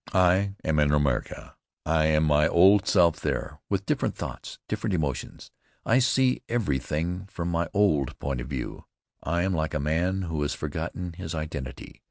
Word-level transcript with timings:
I 0.13 0.55
am 0.63 0.79
in 0.79 0.91
America. 0.91 1.55
I 1.85 2.05
am 2.07 2.23
my 2.23 2.47
old 2.47 2.87
self 2.87 3.19
there, 3.19 3.59
with 3.69 3.85
different 3.85 4.15
thoughts, 4.15 4.57
different 4.67 4.95
emotions. 4.95 5.51
I 5.85 5.99
see 5.99 6.41
everything 6.49 7.27
from 7.27 7.49
my 7.51 7.69
old 7.71 8.17
point 8.17 8.41
of 8.41 8.47
view. 8.47 8.85
I 9.21 9.43
am 9.43 9.53
like 9.53 9.75
a 9.75 9.79
man 9.79 10.23
who 10.23 10.41
has 10.41 10.55
forgotten 10.55 11.13
his 11.13 11.35
identity. 11.35 11.99